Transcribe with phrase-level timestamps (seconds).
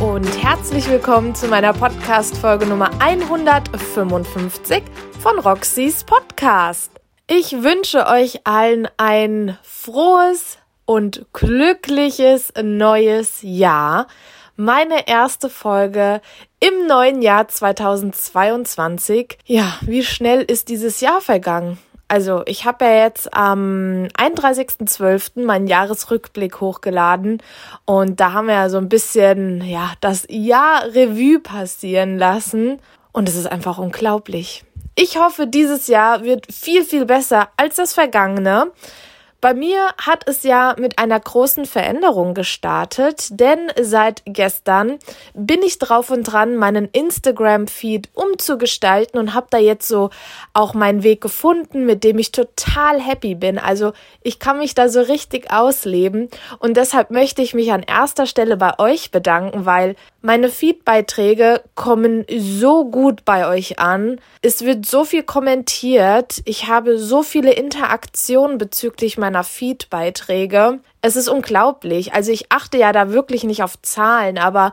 [0.00, 4.82] und herzlich willkommen zu meiner Podcast-Folge Nummer 155
[5.20, 6.90] von Roxys Podcast.
[7.28, 14.08] Ich wünsche euch allen ein frohes und glückliches neues Jahr.
[14.56, 16.20] Meine erste Folge
[16.60, 19.38] im neuen Jahr 2022.
[19.44, 21.78] Ja, wie schnell ist dieses Jahr vergangen?
[22.08, 25.44] Also, ich habe ja jetzt am 31.12.
[25.44, 27.42] meinen Jahresrückblick hochgeladen
[27.86, 32.78] und da haben wir ja so ein bisschen, ja, das Jahr Revue passieren lassen
[33.12, 34.64] und es ist einfach unglaublich.
[34.96, 38.70] Ich hoffe, dieses Jahr wird viel, viel besser als das vergangene.
[39.44, 44.98] Bei mir hat es ja mit einer großen Veränderung gestartet, denn seit gestern
[45.34, 50.08] bin ich drauf und dran, meinen Instagram-Feed umzugestalten und habe da jetzt so
[50.54, 53.58] auch meinen Weg gefunden, mit dem ich total happy bin.
[53.58, 58.24] Also ich kann mich da so richtig ausleben und deshalb möchte ich mich an erster
[58.24, 64.22] Stelle bei euch bedanken, weil meine Feed-Beiträge kommen so gut bei euch an.
[64.40, 66.40] Es wird so viel kommentiert.
[66.46, 70.80] Ich habe so viele Interaktionen bezüglich meiner Feed-Beiträge.
[71.02, 72.12] Es ist unglaublich.
[72.12, 74.72] Also ich achte ja da wirklich nicht auf Zahlen, aber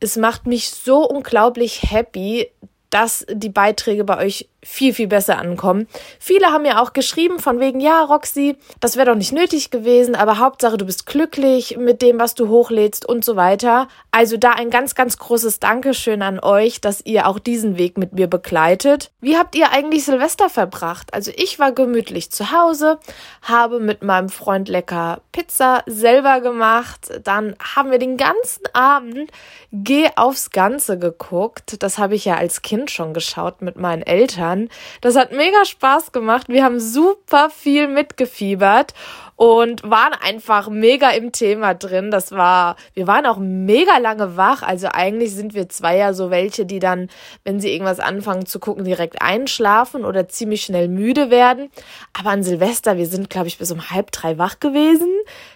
[0.00, 2.48] es macht mich so unglaublich happy,
[2.90, 5.88] dass die Beiträge bei euch viel, viel besser ankommen.
[6.20, 10.14] Viele haben mir auch geschrieben von wegen, ja, Roxy, das wäre doch nicht nötig gewesen,
[10.14, 13.88] aber Hauptsache, du bist glücklich mit dem, was du hochlädst und so weiter.
[14.10, 18.12] Also da ein ganz, ganz großes Dankeschön an euch, dass ihr auch diesen Weg mit
[18.12, 19.10] mir begleitet.
[19.20, 21.14] Wie habt ihr eigentlich Silvester verbracht?
[21.14, 22.98] Also ich war gemütlich zu Hause,
[23.40, 27.10] habe mit meinem Freund lecker Pizza selber gemacht.
[27.24, 29.30] Dann haben wir den ganzen Abend
[29.70, 31.82] Geh aufs Ganze geguckt.
[31.82, 34.68] Das habe ich ja als Kind schon geschaut mit meinen Eltern an.
[35.00, 36.48] Das hat mega Spaß gemacht.
[36.48, 38.94] Wir haben super viel mitgefiebert
[39.38, 42.10] und waren einfach mega im Thema drin.
[42.10, 44.62] Das war, wir waren auch mega lange wach.
[44.62, 47.08] Also eigentlich sind wir zwei ja so welche, die dann,
[47.44, 51.70] wenn sie irgendwas anfangen zu gucken, direkt einschlafen oder ziemlich schnell müde werden.
[52.18, 55.08] Aber an Silvester, wir sind, glaube ich, bis um halb drei wach gewesen.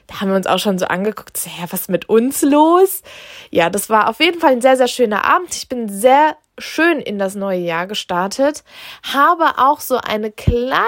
[0.06, 3.02] Da haben wir uns auch schon so angeguckt, so, ja, was mit uns los?
[3.50, 5.56] Ja, das war auf jeden Fall ein sehr, sehr schöner Abend.
[5.56, 8.62] Ich bin sehr schön in das neue Jahr gestartet,
[9.12, 10.84] habe auch so eine kleine,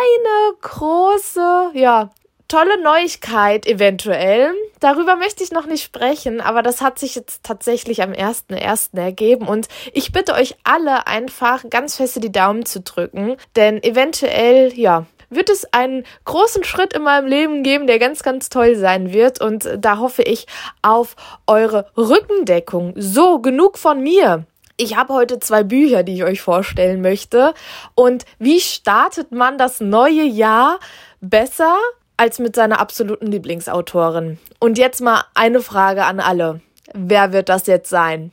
[0.60, 2.10] große, ja,
[2.48, 4.52] tolle Neuigkeit eventuell.
[4.80, 8.98] Darüber möchte ich noch nicht sprechen, aber das hat sich jetzt tatsächlich am 1.1.
[8.98, 14.72] ergeben und ich bitte euch alle einfach ganz feste die Daumen zu drücken, denn eventuell,
[14.78, 19.12] ja, wird es einen großen Schritt in meinem Leben geben, der ganz, ganz toll sein
[19.12, 19.40] wird.
[19.40, 20.46] Und da hoffe ich
[20.82, 21.16] auf
[21.46, 22.92] eure Rückendeckung.
[22.96, 24.44] So, genug von mir.
[24.76, 27.54] Ich habe heute zwei Bücher, die ich euch vorstellen möchte.
[27.94, 30.78] Und wie startet man das neue Jahr
[31.20, 31.76] besser
[32.16, 34.38] als mit seiner absoluten Lieblingsautorin?
[34.60, 36.60] Und jetzt mal eine Frage an alle.
[36.92, 38.32] Wer wird das jetzt sein?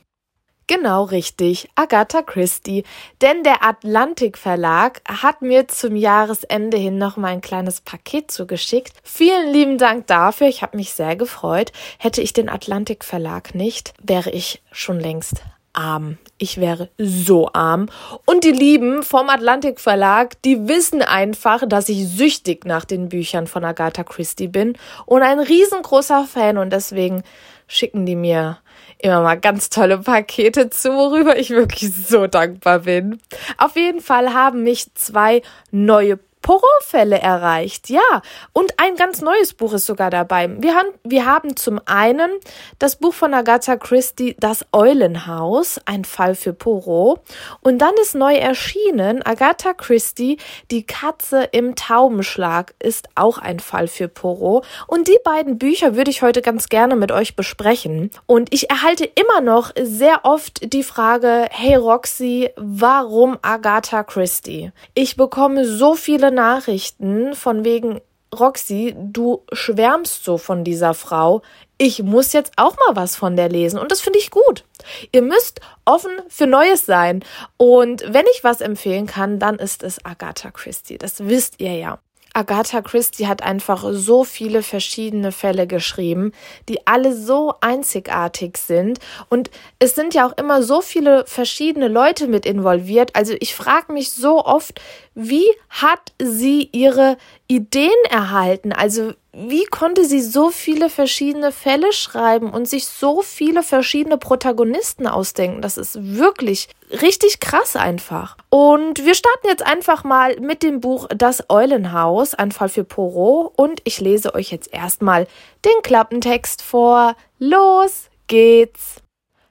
[0.66, 2.84] Genau richtig, Agatha Christie.
[3.20, 8.92] Denn der Atlantik Verlag hat mir zum Jahresende hin noch mal ein kleines Paket zugeschickt.
[9.02, 10.46] Vielen lieben Dank dafür.
[10.46, 11.72] Ich habe mich sehr gefreut.
[11.98, 16.18] Hätte ich den Atlantik Verlag nicht, wäre ich schon längst arm.
[16.38, 17.88] Ich wäre so arm.
[18.26, 23.46] Und die Lieben vom Atlantik Verlag, die wissen einfach, dass ich süchtig nach den Büchern
[23.46, 27.22] von Agatha Christie bin und ein riesengroßer Fan und deswegen
[27.66, 28.58] schicken die mir
[28.98, 33.20] immer mal ganz tolle Pakete zu, worüber ich wirklich so dankbar bin.
[33.58, 38.22] Auf jeden Fall haben mich zwei neue Porofälle erreicht, ja.
[38.52, 40.50] Und ein ganz neues Buch ist sogar dabei.
[40.60, 42.30] Wir haben, wir haben zum einen
[42.78, 47.20] das Buch von Agatha Christie, Das Eulenhaus, ein Fall für Poro.
[47.60, 50.38] Und dann ist neu erschienen, Agatha Christie,
[50.70, 54.64] Die Katze im Taubenschlag, ist auch ein Fall für Poro.
[54.88, 58.10] Und die beiden Bücher würde ich heute ganz gerne mit euch besprechen.
[58.26, 64.72] Und ich erhalte immer noch sehr oft die Frage, hey Roxy, warum Agatha Christie?
[64.94, 68.00] Ich bekomme so viele Nachrichten von wegen,
[68.38, 71.42] Roxy, du schwärmst so von dieser Frau.
[71.76, 73.78] Ich muss jetzt auch mal was von der lesen.
[73.78, 74.64] Und das finde ich gut.
[75.12, 77.22] Ihr müsst offen für Neues sein.
[77.58, 80.98] Und wenn ich was empfehlen kann, dann ist es Agatha Christie.
[80.98, 81.98] Das wisst ihr ja.
[82.34, 86.32] Agatha Christie hat einfach so viele verschiedene Fälle geschrieben,
[86.68, 88.98] die alle so einzigartig sind.
[89.28, 93.14] Und es sind ja auch immer so viele verschiedene Leute mit involviert.
[93.14, 94.80] Also ich frage mich so oft,
[95.14, 97.16] wie hat sie ihre
[97.48, 98.72] Ideen erhalten?
[98.72, 105.06] Also wie konnte sie so viele verschiedene Fälle schreiben und sich so viele verschiedene Protagonisten
[105.06, 105.62] ausdenken?
[105.62, 106.68] Das ist wirklich
[107.00, 108.36] richtig krass einfach.
[108.50, 113.54] Und wir starten jetzt einfach mal mit dem Buch Das Eulenhaus, ein Fall für Poirot.
[113.56, 115.26] Und ich lese euch jetzt erstmal
[115.64, 117.16] den Klappentext vor.
[117.38, 118.96] Los geht's!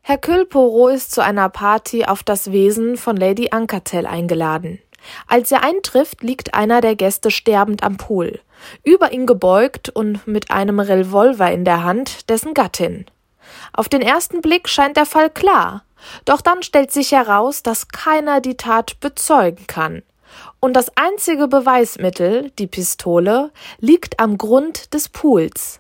[0.04, 4.80] Hercule Poirot ist zu einer Party auf das Wesen von Lady Ankertell eingeladen.
[5.28, 8.40] Als er eintrifft, liegt einer der Gäste sterbend am Pool.
[8.84, 13.06] Über ihn gebeugt und mit einem Revolver in der Hand dessen Gattin.
[13.74, 15.84] Auf den ersten Blick scheint der Fall klar.
[16.26, 20.04] Doch dann stellt sich heraus, dass keiner die Tat bezeugen kann.
[20.60, 25.80] Und das einzige Beweismittel, die Pistole, liegt am Grund des Pools.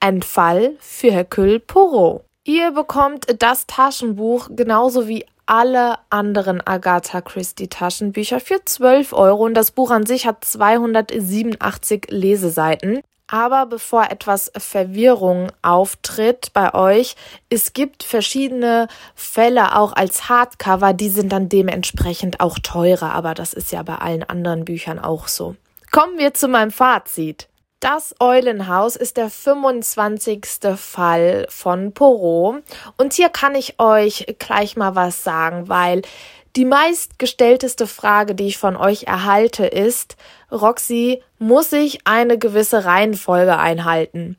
[0.00, 2.24] Ein Fall für Hercule Poirot.
[2.44, 9.54] Ihr bekommt das Taschenbuch genauso wie alle anderen Agatha Christie Taschenbücher für 12 Euro und
[9.54, 13.00] das Buch an sich hat 287 Leseseiten.
[13.26, 17.16] Aber bevor etwas Verwirrung auftritt bei euch,
[17.48, 18.86] es gibt verschiedene
[19.16, 23.96] Fälle auch als Hardcover, die sind dann dementsprechend auch teurer, aber das ist ja bei
[23.96, 25.56] allen anderen Büchern auch so.
[25.90, 27.48] Kommen wir zu meinem Fazit.
[27.80, 30.46] Das Eulenhaus ist der 25.
[30.76, 32.62] Fall von Porot.
[32.98, 36.02] Und hier kann ich euch gleich mal was sagen, weil
[36.56, 40.18] die meistgestellteste Frage, die ich von euch erhalte, ist,
[40.52, 44.36] Roxy, muss ich eine gewisse Reihenfolge einhalten?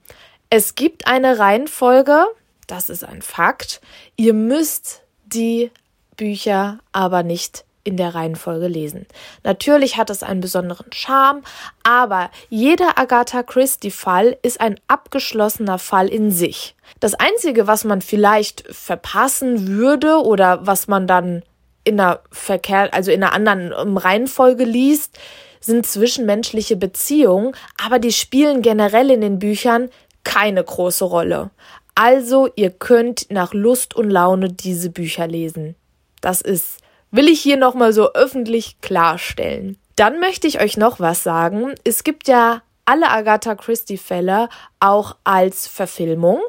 [0.52, 2.26] Es gibt eine Reihenfolge,
[2.68, 3.82] das ist ein Fakt.
[4.18, 5.72] Ihr müsst die
[6.16, 9.06] Bücher aber nicht in der Reihenfolge lesen.
[9.44, 11.42] Natürlich hat es einen besonderen Charme,
[11.84, 16.76] aber jeder Agatha Christie-Fall ist ein abgeschlossener Fall in sich.
[17.00, 21.44] Das Einzige, was man vielleicht verpassen würde oder was man dann
[21.84, 25.18] in einer Verkehr, also in einer anderen Reihenfolge liest,
[25.60, 29.90] sind zwischenmenschliche Beziehungen, aber die spielen generell in den Büchern
[30.24, 31.52] keine große Rolle.
[31.96, 35.76] Also ihr könnt nach Lust und Laune diese Bücher lesen.
[36.22, 36.78] Das ist
[37.12, 39.78] will ich hier nochmal so öffentlich klarstellen.
[39.96, 41.76] Dann möchte ich euch noch was sagen.
[41.84, 44.50] Es gibt ja alle Agatha Christie Fälle
[44.80, 46.40] auch als Verfilmung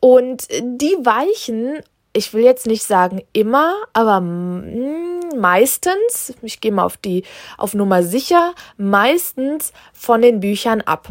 [0.00, 1.82] und die weichen
[2.16, 7.24] ich will jetzt nicht sagen immer, aber meistens, ich gehe mal auf die
[7.58, 11.08] auf Nummer sicher, meistens von den Büchern ab.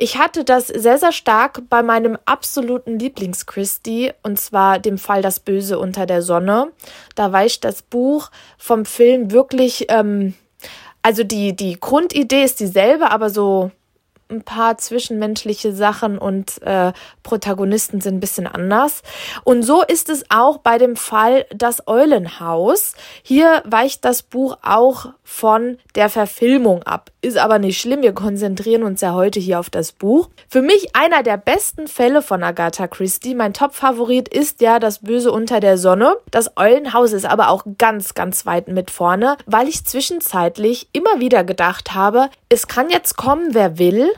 [0.00, 5.40] Ich hatte das sehr, sehr stark bei meinem absoluten Lieblings-Christie, und zwar dem Fall Das
[5.40, 6.70] Böse unter der Sonne.
[7.16, 10.34] Da weicht das Buch vom Film wirklich, ähm,
[11.02, 13.72] also die, die Grundidee ist dieselbe, aber so
[14.30, 16.92] ein paar zwischenmenschliche Sachen und äh,
[17.22, 19.02] Protagonisten sind ein bisschen anders.
[19.44, 22.94] Und so ist es auch bei dem Fall Das Eulenhaus.
[23.22, 27.10] Hier weicht das Buch auch von der Verfilmung ab.
[27.20, 30.30] Ist aber nicht schlimm, wir konzentrieren uns ja heute hier auf das Buch.
[30.48, 33.34] Für mich einer der besten Fälle von Agatha Christie.
[33.34, 36.16] Mein Top-Favorit ist ja Das Böse unter der Sonne.
[36.30, 41.44] Das Eulenhaus ist aber auch ganz, ganz weit mit vorne, weil ich zwischenzeitlich immer wieder
[41.44, 44.10] gedacht habe, es kann jetzt kommen, wer will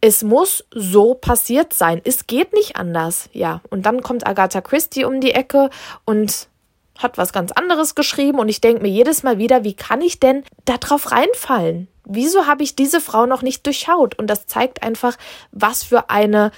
[0.00, 2.00] es muss so passiert sein.
[2.04, 3.28] Es geht nicht anders.
[3.32, 5.70] Ja, und dann kommt Agatha Christie um die Ecke
[6.04, 6.48] und
[6.98, 10.20] hat was ganz anderes geschrieben und ich denke mir jedes Mal wieder, wie kann ich
[10.20, 11.88] denn da drauf reinfallen?
[12.04, 14.18] Wieso habe ich diese Frau noch nicht durchschaut?
[14.18, 15.16] Und das zeigt einfach,
[15.50, 16.50] was für eine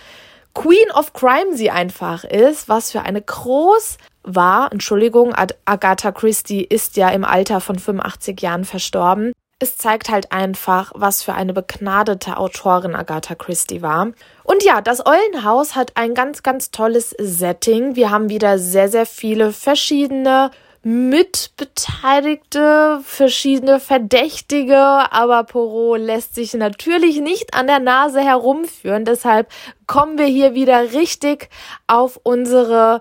[0.55, 5.35] Queen of Crime sie einfach ist, was für eine groß war, Entschuldigung,
[5.65, 9.33] Agatha Christie ist ja im Alter von 85 Jahren verstorben
[9.63, 14.11] es zeigt halt einfach, was für eine begnadete Autorin Agatha Christie war.
[14.43, 17.95] Und ja, das Eulenhaus hat ein ganz, ganz tolles Setting.
[17.95, 20.51] Wir haben wieder sehr, sehr viele verschiedene
[20.83, 29.05] Mitbeteiligte, verschiedene Verdächtige, aber Poirot lässt sich natürlich nicht an der Nase herumführen.
[29.05, 29.47] Deshalb
[29.87, 31.51] kommen wir hier wieder richtig
[31.87, 33.01] auf unsere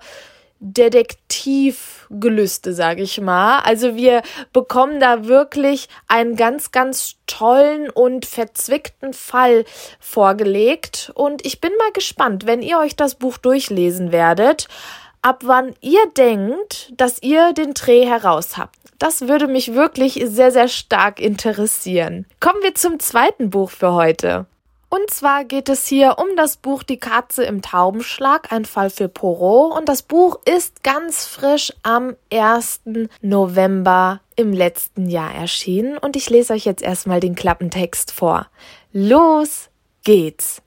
[2.12, 3.60] Detektivgelüste, sage ich mal.
[3.60, 4.22] Also wir
[4.53, 9.65] bekommen da wirklich einen ganz, ganz tollen und verzwickten Fall
[10.00, 11.12] vorgelegt.
[11.15, 14.68] Und ich bin mal gespannt, wenn ihr euch das Buch durchlesen werdet,
[15.22, 18.75] ab wann ihr denkt, dass ihr den Dreh heraus habt.
[19.00, 22.25] Das würde mich wirklich sehr, sehr stark interessieren.
[22.39, 24.46] Kommen wir zum zweiten Buch für heute.
[24.93, 29.07] Und zwar geht es hier um das Buch Die Katze im Taubenschlag, ein Fall für
[29.07, 29.74] Porot.
[29.77, 32.81] Und das Buch ist ganz frisch am 1.
[33.21, 35.98] November im letzten Jahr erschienen.
[35.98, 38.48] Und ich lese euch jetzt erstmal den Klappentext vor.
[38.91, 39.69] Los
[40.03, 40.62] geht's!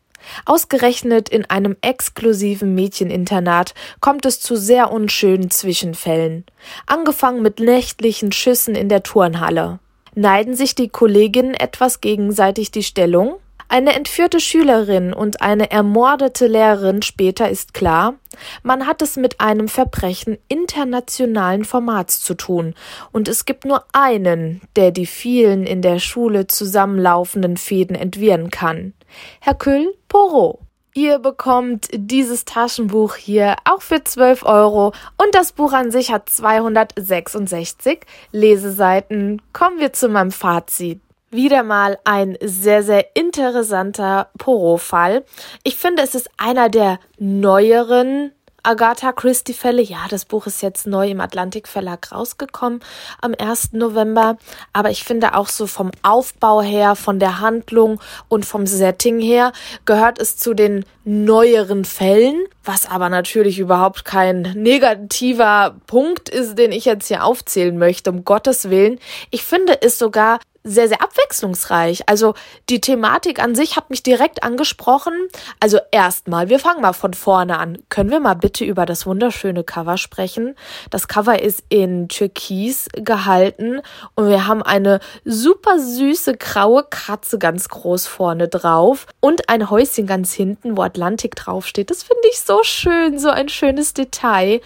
[0.46, 6.46] Ausgerechnet in einem exklusiven Mädcheninternat kommt es zu sehr unschönen Zwischenfällen.
[6.86, 9.80] Angefangen mit nächtlichen Schüssen in der Turnhalle.
[10.14, 13.36] Neiden sich die Kolleginnen etwas gegenseitig die Stellung?
[13.68, 18.14] Eine entführte Schülerin und eine ermordete Lehrerin später ist klar,
[18.62, 22.74] man hat es mit einem Verbrechen internationalen Formats zu tun,
[23.12, 28.92] und es gibt nur einen, der die vielen in der Schule zusammenlaufenden Fäden entwirren kann.
[29.40, 30.58] Hercule Poirot.
[30.96, 36.28] Ihr bekommt dieses Taschenbuch hier auch für 12 Euro und das Buch an sich hat
[36.28, 37.98] 266
[38.30, 39.42] Leseseiten.
[39.52, 41.00] Kommen wir zu meinem Fazit.
[41.34, 45.24] Wieder mal ein sehr, sehr interessanter Poro-Fall.
[45.64, 48.30] Ich finde, es ist einer der neueren
[48.62, 49.82] Agatha Christie Fälle.
[49.82, 52.78] Ja, das Buch ist jetzt neu im Atlantik Verlag rausgekommen
[53.20, 53.72] am 1.
[53.72, 54.38] November.
[54.72, 59.50] Aber ich finde auch so vom Aufbau her, von der Handlung und vom Setting her
[59.86, 66.70] gehört es zu den neueren Fällen, was aber natürlich überhaupt kein negativer Punkt ist, den
[66.70, 69.00] ich jetzt hier aufzählen möchte, um Gottes Willen.
[69.32, 72.08] Ich finde es sogar sehr, sehr abwechslungsreich.
[72.08, 72.32] Also
[72.70, 75.12] die Thematik an sich hat mich direkt angesprochen.
[75.60, 77.78] Also erstmal, wir fangen mal von vorne an.
[77.90, 80.56] Können wir mal bitte über das wunderschöne Cover sprechen?
[80.88, 83.82] Das Cover ist in Türkis gehalten
[84.14, 90.06] und wir haben eine super süße graue Katze ganz groß vorne drauf und ein Häuschen
[90.06, 91.90] ganz hinten, wo Atlantik draufsteht.
[91.90, 94.62] Das finde ich so schön, so ein schönes Detail.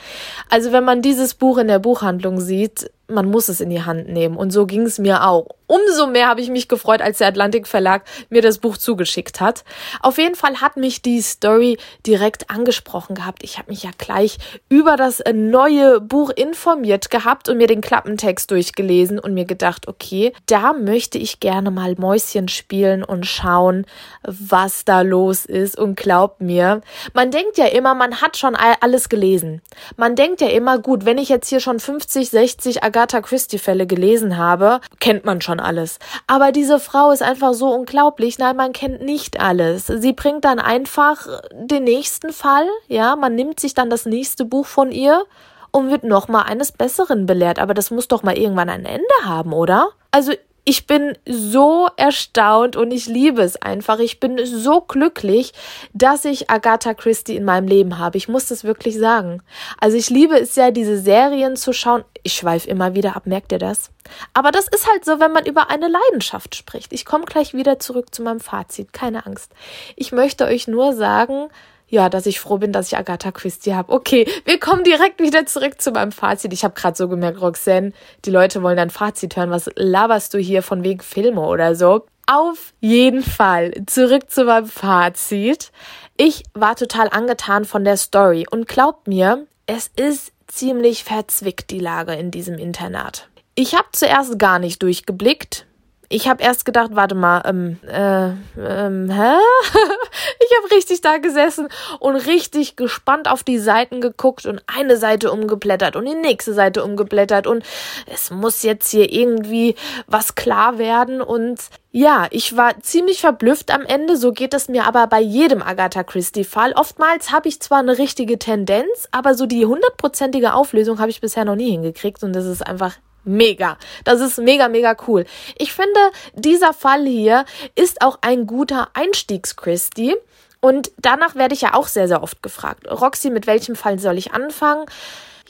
[0.48, 4.08] Also wenn man dieses Buch in der Buchhandlung sieht, man muss es in die Hand
[4.08, 4.36] nehmen.
[4.36, 5.57] Und so ging es mir auch.
[5.68, 9.64] Umso mehr habe ich mich gefreut, als der Atlantik Verlag mir das Buch zugeschickt hat.
[10.00, 13.44] Auf jeden Fall hat mich die Story direkt angesprochen gehabt.
[13.44, 14.38] Ich habe mich ja gleich
[14.70, 20.32] über das neue Buch informiert gehabt und mir den Klappentext durchgelesen und mir gedacht, okay,
[20.46, 23.84] da möchte ich gerne mal Mäuschen spielen und schauen,
[24.22, 25.78] was da los ist.
[25.78, 26.80] Und glaubt mir,
[27.12, 29.60] man denkt ja immer, man hat schon alles gelesen.
[29.96, 34.38] Man denkt ja immer, gut, wenn ich jetzt hier schon 50, 60 Agatha Christie-Fälle gelesen
[34.38, 35.98] habe, kennt man schon alles.
[36.26, 38.38] Aber diese Frau ist einfach so unglaublich.
[38.38, 39.86] Nein, man kennt nicht alles.
[39.86, 44.66] Sie bringt dann einfach den nächsten Fall, ja, man nimmt sich dann das nächste Buch
[44.66, 45.24] von ihr
[45.70, 47.58] und wird nochmal eines Besseren belehrt.
[47.58, 49.90] Aber das muss doch mal irgendwann ein Ende haben, oder?
[50.10, 50.32] Also
[50.68, 54.00] ich bin so erstaunt und ich liebe es einfach.
[54.00, 55.54] Ich bin so glücklich,
[55.94, 58.18] dass ich Agatha Christie in meinem Leben habe.
[58.18, 59.42] Ich muss das wirklich sagen.
[59.80, 62.04] Also ich liebe es ja, diese Serien zu schauen.
[62.22, 63.90] Ich schweife immer wieder ab, merkt ihr das?
[64.34, 66.92] Aber das ist halt so, wenn man über eine Leidenschaft spricht.
[66.92, 68.92] Ich komme gleich wieder zurück zu meinem Fazit.
[68.92, 69.50] Keine Angst.
[69.96, 71.48] Ich möchte euch nur sagen,
[71.88, 73.92] ja, dass ich froh bin, dass ich Agatha Christie habe.
[73.92, 76.52] Okay, wir kommen direkt wieder zurück zu meinem Fazit.
[76.52, 77.92] Ich habe gerade so gemerkt, Roxanne,
[78.24, 79.50] die Leute wollen dein Fazit hören.
[79.50, 82.06] Was laberst du hier von wegen Filme oder so?
[82.26, 85.72] Auf jeden Fall zurück zu meinem Fazit.
[86.18, 91.78] Ich war total angetan von der Story und glaubt mir, es ist ziemlich verzwickt die
[91.78, 93.28] Lage in diesem Internat.
[93.54, 95.66] Ich habe zuerst gar nicht durchgeblickt,
[96.10, 99.36] ich habe erst gedacht, warte mal, ähm, äh, ähm, hä?
[100.40, 101.68] ich habe richtig da gesessen
[102.00, 106.82] und richtig gespannt auf die Seiten geguckt und eine Seite umgeblättert und die nächste Seite
[106.82, 107.62] umgeblättert und
[108.06, 109.74] es muss jetzt hier irgendwie
[110.06, 111.60] was klar werden und
[111.90, 116.04] ja, ich war ziemlich verblüfft am Ende, so geht es mir aber bei jedem Agatha
[116.04, 116.72] Christie Fall.
[116.72, 121.44] Oftmals habe ich zwar eine richtige Tendenz, aber so die hundertprozentige Auflösung habe ich bisher
[121.44, 122.94] noch nie hingekriegt und das ist einfach
[123.24, 123.78] mega.
[124.04, 125.24] Das ist mega, mega cool.
[125.58, 126.00] Ich finde,
[126.34, 127.44] dieser Fall hier
[127.74, 130.14] ist auch ein guter Einstiegs-Christie.
[130.60, 132.90] Und danach werde ich ja auch sehr, sehr oft gefragt.
[132.90, 134.86] Roxy, mit welchem Fall soll ich anfangen?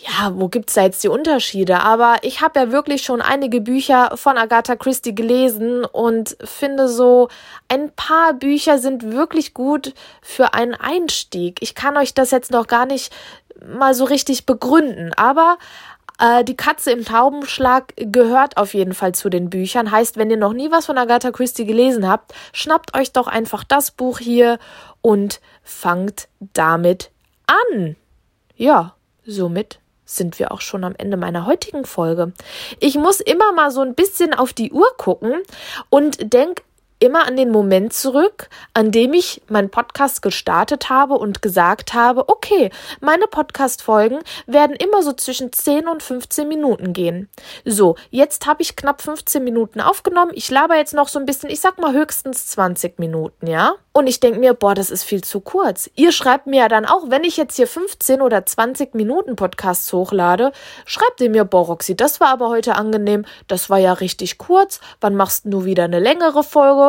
[0.01, 1.81] Ja, wo gibt's da jetzt die Unterschiede?
[1.81, 7.29] Aber ich habe ja wirklich schon einige Bücher von Agatha Christie gelesen und finde so,
[7.69, 11.59] ein paar Bücher sind wirklich gut für einen Einstieg.
[11.63, 13.13] Ich kann euch das jetzt noch gar nicht
[13.67, 15.59] mal so richtig begründen, aber
[16.19, 19.91] äh, die Katze im Taubenschlag gehört auf jeden Fall zu den Büchern.
[19.91, 23.65] Heißt, wenn ihr noch nie was von Agatha Christie gelesen habt, schnappt euch doch einfach
[23.65, 24.59] das Buch hier
[25.01, 27.11] und fangt damit
[27.47, 27.97] an.
[28.57, 28.95] Ja,
[29.25, 32.33] somit sind wir auch schon am Ende meiner heutigen Folge.
[32.81, 35.35] Ich muss immer mal so ein bisschen auf die Uhr gucken
[35.91, 36.63] und denk
[36.99, 42.29] immer an den Moment zurück, an dem ich meinen Podcast gestartet habe und gesagt habe,
[42.29, 47.29] okay, meine Podcast-Folgen werden immer so zwischen 10 und 15 Minuten gehen.
[47.65, 50.33] So, jetzt habe ich knapp 15 Minuten aufgenommen.
[50.35, 53.75] Ich laber jetzt noch so ein bisschen, ich sag mal höchstens 20 Minuten, ja?
[53.93, 55.91] Und ich denke mir, boah, das ist viel zu kurz.
[55.97, 59.93] Ihr schreibt mir ja dann auch, wenn ich jetzt hier 15 oder 20 Minuten Podcasts
[59.93, 60.53] hochlade,
[60.85, 64.81] schreibt ihr mir, boah, Roxy, das war aber heute angenehm, das war ja richtig kurz,
[65.01, 66.88] wann machst du wieder eine längere Folge?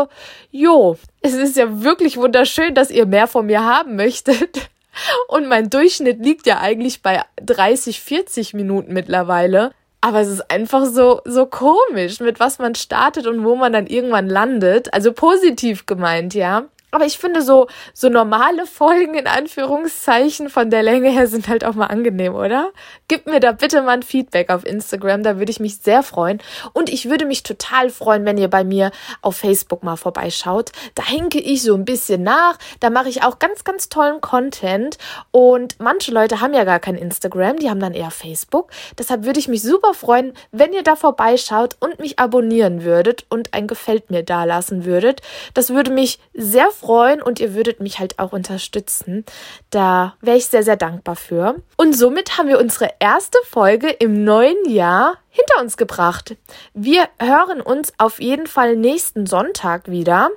[0.51, 4.69] Jo, es ist ja wirklich wunderschön, dass ihr mehr von mir haben möchtet.
[5.27, 9.71] Und mein Durchschnitt liegt ja eigentlich bei 30, 40 Minuten mittlerweile.
[10.01, 13.85] Aber es ist einfach so, so komisch, mit was man startet und wo man dann
[13.85, 14.93] irgendwann landet.
[14.93, 16.65] Also positiv gemeint, ja.
[16.91, 21.63] Aber ich finde so, so normale Folgen in Anführungszeichen von der Länge her sind halt
[21.63, 22.71] auch mal angenehm, oder?
[23.07, 26.41] Gib mir da bitte mal ein Feedback auf Instagram, da würde ich mich sehr freuen.
[26.73, 28.91] Und ich würde mich total freuen, wenn ihr bei mir
[29.21, 30.71] auf Facebook mal vorbeischaut.
[30.95, 34.97] Da hinke ich so ein bisschen nach, da mache ich auch ganz, ganz tollen Content.
[35.31, 38.71] Und manche Leute haben ja gar kein Instagram, die haben dann eher Facebook.
[38.97, 43.53] Deshalb würde ich mich super freuen, wenn ihr da vorbeischaut und mich abonnieren würdet und
[43.53, 45.21] ein Gefällt mir da lassen würdet.
[45.53, 49.25] Das würde mich sehr freuen und ihr würdet mich halt auch unterstützen.
[49.69, 51.55] Da wäre ich sehr, sehr dankbar für.
[51.77, 56.35] Und somit haben wir unsere erste Folge im neuen Jahr hinter uns gebracht.
[56.73, 60.29] Wir hören uns auf jeden Fall nächsten Sonntag wieder.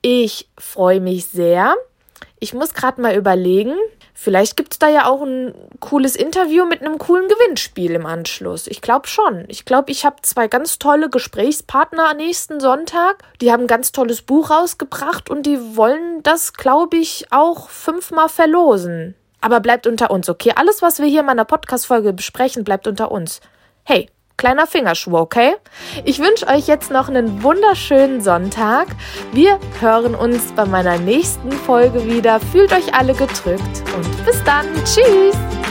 [0.00, 1.74] Ich freue mich sehr.
[2.42, 3.74] Ich muss gerade mal überlegen,
[4.14, 8.66] Vielleicht gibt es da ja auch ein cooles Interview mit einem coolen Gewinnspiel im Anschluss.
[8.66, 9.44] Ich glaube schon.
[9.48, 13.22] Ich glaube, ich habe zwei ganz tolle Gesprächspartner nächsten Sonntag.
[13.40, 18.28] Die haben ein ganz tolles Buch rausgebracht und die wollen das, glaube ich, auch fünfmal
[18.28, 19.14] verlosen.
[19.40, 20.52] Aber bleibt unter uns, okay?
[20.54, 23.40] Alles, was wir hier in meiner Podcast-Folge besprechen, bleibt unter uns.
[23.82, 25.54] Hey, Kleiner Fingerschwur, okay?
[26.04, 28.88] Ich wünsche euch jetzt noch einen wunderschönen Sonntag.
[29.32, 32.40] Wir hören uns bei meiner nächsten Folge wieder.
[32.40, 34.66] Fühlt euch alle gedrückt und bis dann.
[34.84, 35.61] Tschüss!